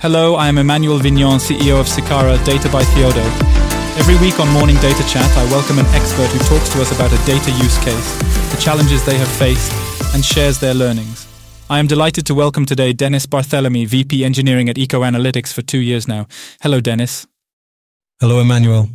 [0.00, 3.20] Hello, I am Emmanuel Vignon, CEO of Sicara Data by Theodo.
[3.98, 7.12] Every week on Morning Data Chat, I welcome an expert who talks to us about
[7.12, 8.18] a data use case,
[8.50, 9.70] the challenges they have faced,
[10.14, 11.28] and shares their learnings.
[11.68, 15.80] I am delighted to welcome today Denis Barthelemy, VP Engineering at Echo Analytics for two
[15.80, 16.26] years now.
[16.62, 17.26] Hello, Denis.
[18.20, 18.88] Hello, Emmanuel.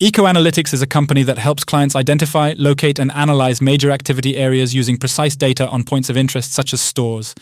[0.00, 4.72] Echo Analytics is a company that helps clients identify, locate, and analyze major activity areas
[4.72, 7.34] using precise data on points of interest such as stores.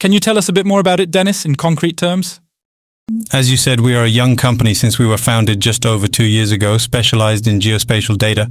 [0.00, 2.40] Can you tell us a bit more about it, Denis, in concrete terms?
[3.34, 6.24] As you said, we are a young company since we were founded just over two
[6.24, 8.50] years ago, specialized in geospatial data.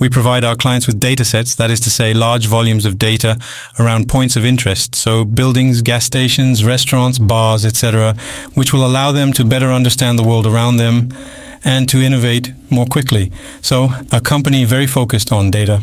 [0.00, 3.38] We provide our clients with data sets, that is to say, large volumes of data
[3.78, 8.16] around points of interest, so buildings, gas stations, restaurants, bars, etc.,
[8.54, 11.10] which will allow them to better understand the world around them
[11.62, 13.30] and to innovate more quickly.
[13.62, 15.82] So, a company very focused on data.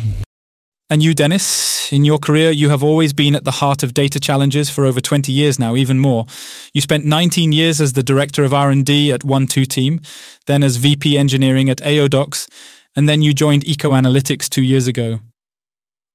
[0.90, 4.18] And you, Denis, in your career, you have always been at the heart of data
[4.18, 6.24] challenges for over 20 years now, even more.
[6.72, 10.02] You spent 19 years as the director of R&D at One2Team,
[10.46, 12.48] then as VP engineering at AODocs,
[12.96, 15.20] and then you joined Echo Analytics two years ago.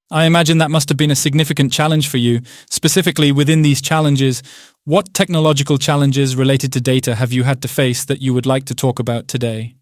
[0.10, 2.42] I imagine that must have been a significant challenge for you.
[2.70, 4.42] Specifically, within these challenges,
[4.86, 8.66] what technological challenges related to data have you had to face that you would like
[8.66, 9.76] to talk about today?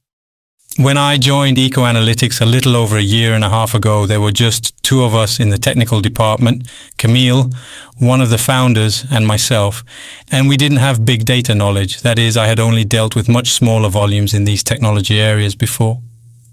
[0.78, 4.22] When I joined Echo Analytics a little over a year and a half ago, there
[4.22, 6.66] were just two of us in the technical department,
[6.98, 7.50] Camille,
[7.98, 9.84] one of the founders, and myself.
[10.32, 12.02] And we didn't have big data knowledge.
[12.04, 16.00] That is, I had only dealt with much smaller volumes in these technology areas before.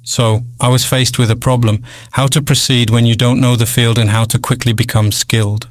[0.03, 3.67] So I was faced with a problem, how to proceed when you don't know the
[3.67, 5.69] field and how to quickly become skilled.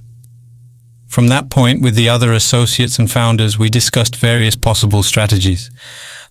[1.07, 5.69] From that point, with the other associates and founders, we discussed various possible strategies.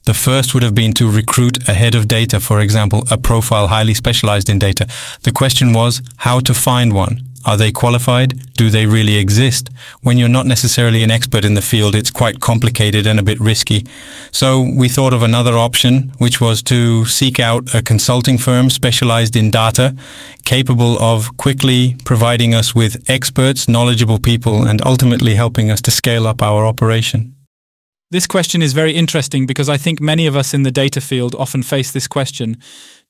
[0.06, 3.66] The first would have been to recruit a head of data, for example, a profile
[3.66, 4.86] highly specialized in data.
[5.22, 7.22] The question was how to find one.
[7.44, 8.54] Are they qualified?
[8.54, 9.68] Do they really exist?
[10.02, 13.40] When you're not necessarily an expert in the field, it's quite complicated and a bit
[13.40, 13.84] risky.
[14.30, 19.34] So we thought of another option, which was to seek out a consulting firm specialized
[19.34, 19.96] in data,
[20.44, 26.28] capable of quickly providing us with experts, knowledgeable people, and ultimately helping us to scale
[26.28, 27.35] up our operation.
[28.11, 31.34] This question is very interesting because I think many of us in the data field
[31.34, 32.56] often face this question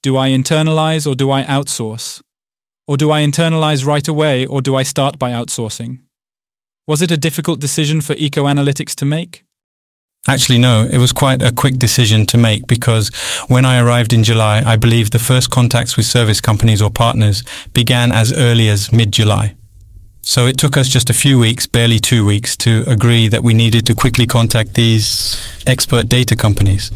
[0.03, 2.23] Do I internalize or do I outsource?
[2.89, 5.99] Or do I internalize right away or do I start by outsourcing?
[6.87, 9.45] Was it a difficult decision for Echo Analytics to make?
[10.29, 10.89] Actually, no.
[10.91, 13.11] It was quite a quick decision to make because
[13.49, 17.43] when I arrived in July, I believe the first contacts with service companies or partners
[17.75, 19.57] began as early as mid-July.
[20.28, 23.54] So it took us just a few weeks, barely two weeks, to agree that we
[23.54, 26.91] needed to quickly contact these expert data companies.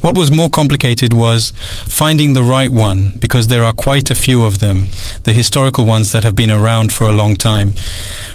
[0.00, 1.52] What was more complicated was
[1.84, 4.86] finding the right one, because there are quite a few of them,
[5.24, 7.74] the historical ones that have been around for a long time,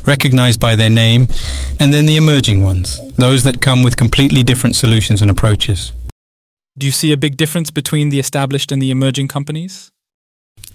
[0.06, 1.28] recognized by their name,
[1.80, 5.94] and then the emerging ones, those that come with completely different solutions and approaches.
[6.78, 9.92] Do you see a big difference between the established and the emerging companies?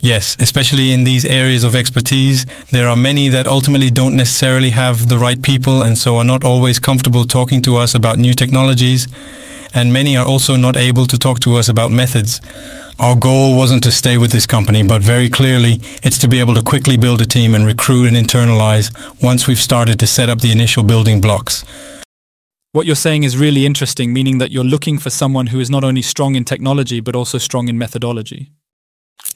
[0.00, 5.08] Yes, especially in these areas of expertise, there are many that ultimately don't necessarily have
[5.08, 9.08] the right people and so are not always comfortable talking to us about new technologies.
[9.74, 12.40] And many are also not able to talk to us about methods.
[12.98, 16.54] Our goal wasn't to stay with this company, but very clearly it's to be able
[16.54, 18.90] to quickly build a team and recruit and internalize
[19.22, 21.64] once we've started to set up the initial building blocks.
[22.72, 25.84] What you're saying is really interesting, meaning that you're looking for someone who is not
[25.84, 28.52] only strong in technology, but also strong in methodology.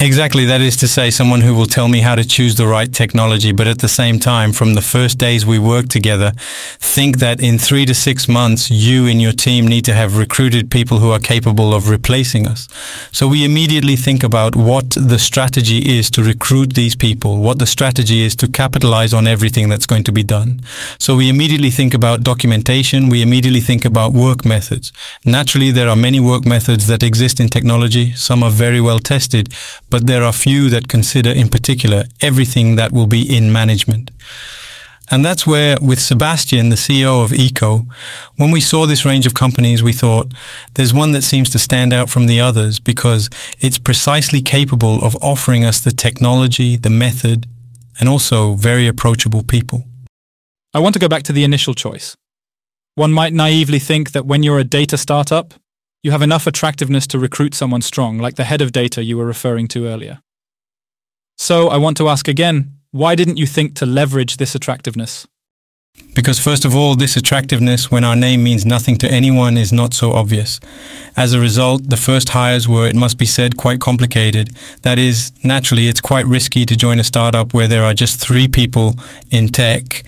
[0.03, 0.47] Exactly.
[0.47, 3.53] That is to say, someone who will tell me how to choose the right technology,
[3.53, 6.33] but at the same time, from the first days we work together,
[6.79, 10.71] think that in three to six months, you and your team need to have recruited
[10.71, 12.67] people who are capable of replacing us.
[13.13, 17.67] So we immediately think about what the strategy is to recruit these people, what the
[17.67, 20.62] strategy is to capitalize on everything that's going to be done.
[20.99, 23.11] So we immediately think about documentation.
[23.11, 24.93] We immediately think about work methods.
[25.27, 28.12] Naturally, there are many work methods that exist in technology.
[28.12, 29.53] Some are very well tested
[29.88, 34.10] but there are few that consider in particular everything that will be in management.
[35.12, 37.84] And that's where, with Sebastian, the CEO of Echo,
[38.36, 40.32] when we saw this range of companies, we thought
[40.75, 43.28] there's one that seems to stand out from the others because
[43.58, 47.46] it's precisely capable of offering us the technology, the method,
[47.99, 49.84] and also very approachable people.
[50.73, 52.16] I want to go back to the initial choice.
[52.94, 55.55] One might naively think that when you're a data startup,
[56.02, 59.26] you have enough attractiveness to recruit someone strong, like the head of data you were
[59.26, 60.20] referring to earlier.
[61.37, 65.26] So I want to ask again, why didn't you think to leverage this attractiveness?
[66.14, 69.94] Because first of all, this attractiveness, when our name means nothing to anyone, is not
[69.94, 70.61] so obvious.
[71.17, 74.50] As a result, the first hires were, it must be said, quite complicated.
[74.82, 78.49] That is, naturally, it's quite risky to join a startup where there are just three
[78.49, 78.94] people
[79.31, 80.05] in tech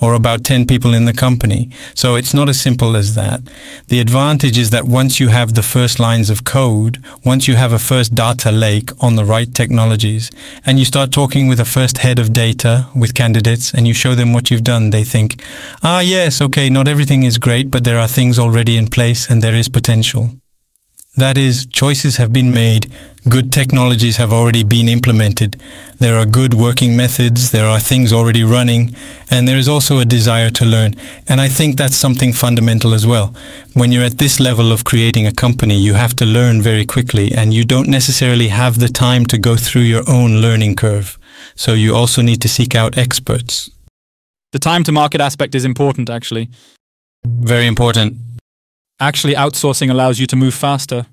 [0.00, 1.70] or about 10 people in the company.
[1.94, 3.40] So it's not as simple as that.
[3.88, 7.72] The advantage is that once you have the first lines of code, once you have
[7.72, 10.30] a first data lake on the right technologies,
[10.64, 14.14] and you start talking with a first head of data with candidates and you show
[14.14, 15.42] them what you've done, they think,
[15.82, 19.42] ah, yes, okay, not everything is great, but there are things already in place and
[19.42, 20.39] there is potential.
[21.20, 22.90] That is, choices have been made,
[23.28, 25.60] good technologies have already been implemented,
[25.98, 28.96] there are good working methods, there are things already running,
[29.30, 30.94] and there is also a desire to learn.
[31.28, 33.34] And I think that's something fundamental as well.
[33.74, 37.34] When you're at this level of creating a company, you have to learn very quickly,
[37.34, 41.18] and you don't necessarily have the time to go through your own learning curve.
[41.54, 43.68] So you also need to seek out experts.
[44.52, 46.48] The time to market aspect is important, actually.
[47.26, 48.16] Very important.
[49.00, 51.06] Actually, outsourcing allows you to move faster.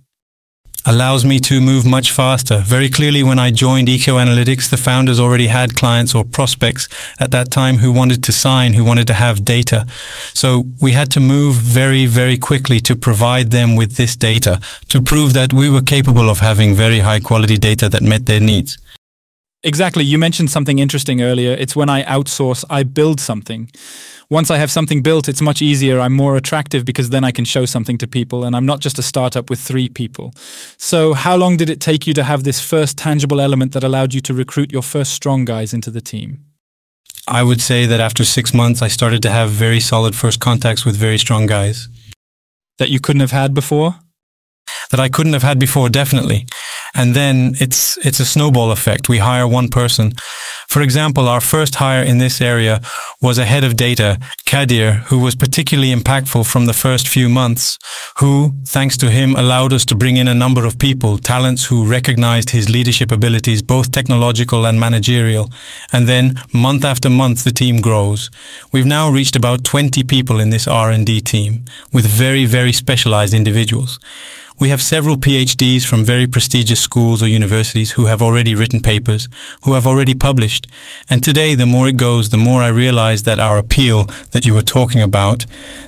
[0.85, 2.59] Allows me to move much faster.
[2.59, 6.87] Very clearly, when I joined Echo Analytics, the founders already had clients or prospects
[7.19, 9.85] at that time who wanted to sign, who wanted to have data.
[10.33, 15.01] So we had to move very, very quickly to provide them with this data to
[15.01, 18.77] prove that we were capable of having very high quality data that met their needs.
[19.67, 20.03] Exactly.
[20.03, 21.51] You mentioned something interesting earlier.
[21.51, 23.69] It's when I outsource, I build something
[24.29, 25.99] once I have something built, it's much easier.
[25.99, 28.99] I'm more attractive because then I can show something to people and I'm not just
[28.99, 30.33] a startup with three people.
[30.77, 34.13] So, how long did it take you to have this first tangible element that allowed
[34.13, 36.43] you to recruit your first strong guys into the team?
[37.27, 40.85] I would say that after six months, I started to have very solid first contacts
[40.85, 41.87] with very strong guys.
[42.79, 43.95] That you couldn't have had before?
[44.91, 46.47] That I couldn't have had before, definitely.
[46.93, 49.09] And then it's, it's a snowball effect.
[49.09, 50.13] We hire one person
[50.67, 52.81] for example, our first hire in this area
[53.21, 57.79] was a head of data, Kadir, who was particularly impactful from the first few months,
[58.17, 61.89] who, thanks to him, allowed us to bring in a number of people, talents who
[61.89, 65.49] recognized his leadership abilities, both technological and managerial.
[65.93, 68.29] And then, month after month, the team grows.
[68.73, 71.63] We've now reached about 20 people in this R&D team,
[71.93, 73.99] with very, very specialized individuals.
[74.59, 79.29] We have several PhDs from very prestigious schools or universities who have already written papers,
[79.63, 80.65] who have already published.
[81.11, 84.55] And today, the more it goes, the more I realize that our appeal that you
[84.55, 85.45] were talking about,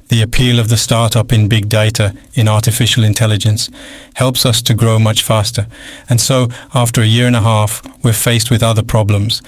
[0.09, 3.71] the appeal of the startup in big data, in artificial intelligence,
[4.13, 5.65] helps us to grow much faster.
[6.07, 9.41] And so, after a year and a half, we're faced with other problems.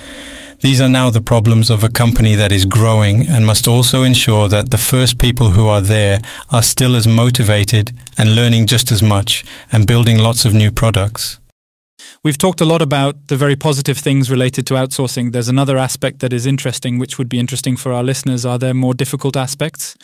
[0.61, 4.47] These are now the problems of a company that is growing and must also ensure
[4.49, 6.21] that the first people who are there
[6.51, 11.39] are still as motivated and learning just as much and building lots of new products.
[12.23, 15.31] We've talked a lot about the very positive things related to outsourcing.
[15.31, 18.45] There's another aspect that is interesting, which would be interesting for our listeners.
[18.45, 19.97] Are there more difficult aspects?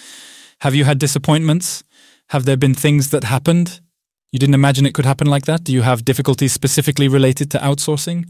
[0.62, 1.84] Have you had disappointments?
[2.30, 3.80] Have there been things that happened?
[4.32, 5.64] You didn't imagine it could happen like that?
[5.66, 8.26] Do you have difficulties specifically related to outsourcing?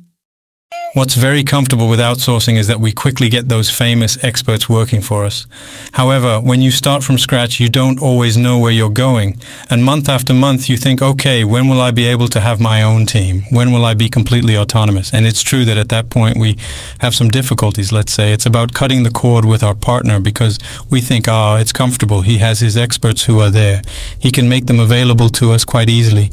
[0.97, 5.25] What's very comfortable with outsourcing is that we quickly get those famous experts working for
[5.25, 5.45] us.
[5.91, 9.39] However, when you start from scratch, you don't always know where you're going.
[9.69, 12.81] And month after month, you think, okay, when will I be able to have my
[12.81, 13.43] own team?
[13.51, 15.13] When will I be completely autonomous?
[15.13, 16.57] And it's true that at that point, we
[16.97, 18.33] have some difficulties, let's say.
[18.33, 20.57] It's about cutting the cord with our partner because
[20.89, 22.21] we think, ah, oh, it's comfortable.
[22.21, 23.83] He has his experts who are there.
[24.17, 26.31] He can make them available to us quite easily.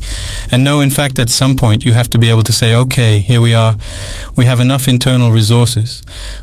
[0.51, 3.19] And no, in fact, at some point, you have to be able to say, okay,
[3.19, 3.77] here we are.
[4.37, 6.03] We have enough internal resources.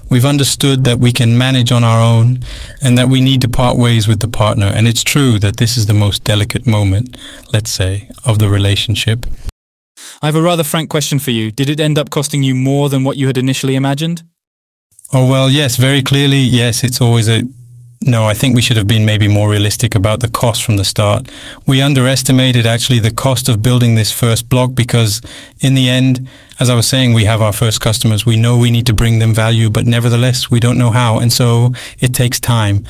[0.09, 2.39] We've understood that we can manage on our own
[2.81, 4.67] and that we need to part ways with the partner.
[4.67, 7.17] And it's true that this is the most delicate moment,
[7.51, 9.25] let's say, of the relationship.
[10.21, 11.51] I have a rather frank question for you.
[11.51, 14.23] Did it end up costing you more than what you had initially imagined?
[15.13, 16.83] Oh, well, yes, very clearly, yes.
[16.83, 17.43] It's always a
[18.03, 20.83] no, I think we should have been maybe more realistic about the cost from the
[20.83, 21.29] start.
[21.67, 25.21] We underestimated actually the cost of building this first block because
[25.59, 26.27] in the end,
[26.59, 28.25] as I was saying, we have our first customers.
[28.25, 31.19] We know we need to bring them value, but nevertheless, we don't know how.
[31.19, 32.85] And so it takes time.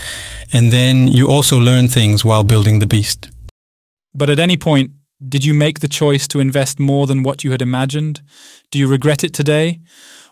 [0.54, 3.30] And then you also learn things while building the beast.
[4.16, 4.92] But at any point,
[5.28, 8.22] did you make the choice to invest more than what you had imagined?
[8.72, 9.82] Do you regret it today?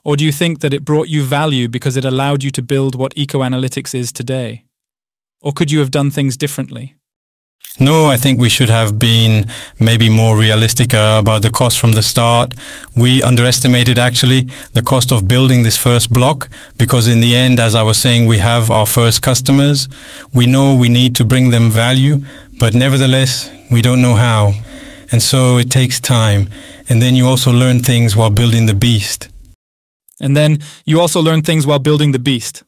[0.06, 2.96] Or do you think that it brought you value because it allowed you to build
[2.96, 4.64] what Echo Analytics is today?
[5.42, 6.96] Or could you have done things differently?
[7.80, 9.46] No, I think we should have been
[9.80, 12.54] maybe more realistic uh, about the cost from the start.
[12.96, 17.76] We underestimated actually the cost of building this first block because in the end, as
[17.76, 19.88] I was saying, we have our first customers.
[20.34, 22.22] We know we need to bring them value,
[22.60, 24.54] but nevertheless, we don't know how.
[25.12, 26.50] And so it takes time.
[26.90, 29.30] And then you also learn things while building the beast.
[30.20, 32.64] And then you also learn things while building the beast.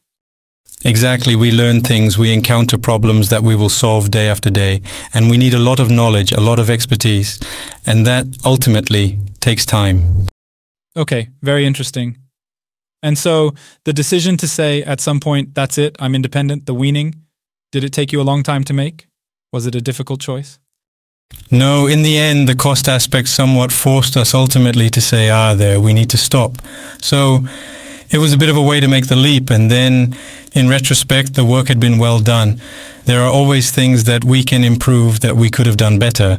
[0.84, 1.36] Exactly.
[1.36, 4.82] We learn things, we encounter problems that we will solve day after day.
[5.14, 7.40] And we need a lot of knowledge, a lot of expertise.
[7.86, 10.26] And that ultimately takes time.
[10.96, 12.18] Okay, very interesting.
[13.02, 17.14] And so the decision to say at some point, that's it, I'm independent, the weaning,
[17.72, 19.06] did it take you a long time to make?
[19.52, 20.58] Was it a difficult choice?
[21.50, 25.80] No, in the end, the cost aspect somewhat forced us ultimately to say, ah, there,
[25.80, 26.56] we need to stop.
[27.00, 27.44] So
[28.12, 29.50] it was a bit of a way to make the leap.
[29.50, 30.14] And then
[30.52, 32.60] in retrospect, the work had been well done.
[33.06, 36.38] There are always things that we can improve that we could have done better.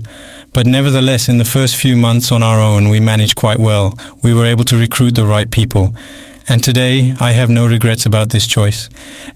[0.53, 3.97] But nevertheless, in the first few months on our own, we managed quite well.
[4.21, 5.95] We were able to recruit the right people.
[6.47, 8.89] And today, I have no regrets about this choice.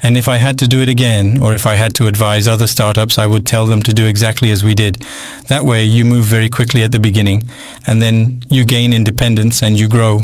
[0.03, 2.67] And if I had to do it again, or if I had to advise other
[2.67, 5.05] startups, I would tell them to do exactly as we did.
[5.47, 7.49] That way, you move very quickly at the beginning,
[7.87, 10.21] and then you gain independence and you grow.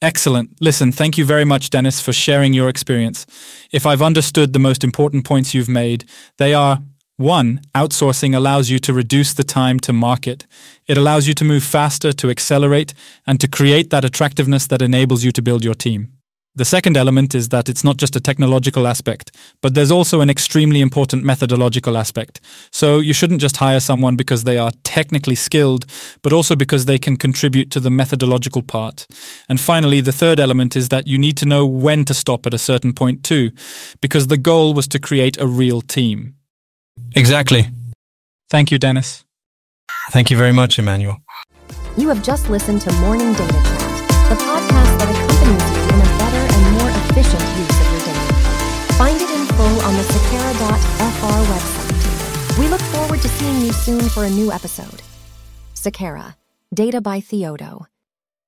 [0.00, 0.50] Excellent.
[0.60, 3.26] Listen, thank you very much, Denis, for sharing your experience.
[3.72, 6.04] If I've understood the most important points you've made,
[6.36, 6.78] they are
[7.16, 10.46] one, outsourcing allows you to reduce the time to market.
[10.86, 12.94] It allows you to move faster, to accelerate,
[13.26, 16.17] and to create that attractiveness that enables you to build your team.
[16.58, 19.30] The second element is that it's not just a technological aspect,
[19.62, 22.40] but there's also an extremely important methodological aspect.
[22.72, 25.86] So you shouldn't just hire someone because they are technically skilled,
[26.20, 29.06] but also because they can contribute to the methodological part.
[29.48, 32.52] And finally, the third element is that you need to know when to stop at
[32.52, 33.52] a certain point too,
[34.00, 36.34] because the goal was to create a real team.
[37.14, 37.68] Exactly.
[38.50, 39.24] Thank you, Denis.
[40.10, 41.18] Thank you very much, Emmanuel.
[41.96, 44.97] You have just listened to Morning Data Chat, the podcast
[47.18, 48.34] efficient use of your data.
[48.94, 52.58] Find it in full on the Sicara.fr website.
[52.58, 55.02] We look forward to seeing you soon for a new episode.
[55.74, 56.36] Sakara,
[56.72, 57.86] Data by Theodo.